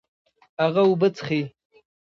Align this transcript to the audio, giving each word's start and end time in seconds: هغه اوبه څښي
هغه 0.61 0.81
اوبه 0.87 1.07
څښي 1.15 1.41